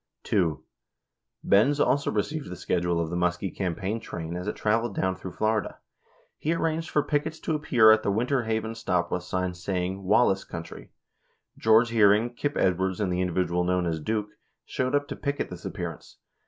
[0.23, 0.63] 6 2.
[1.43, 5.31] Benz also received the schedule of the Muskie campaign train as it traveled down through
[5.33, 5.77] Florida.
[6.39, 10.01] He arranged for pickets to ap pear at the Winter Haven stop with signs saying
[10.01, 10.89] "Wallace Country."
[11.55, 14.29] George Hearing, Kip Edwards, and the individual known as "Duke"
[14.65, 16.17] showed up to picket this appearance.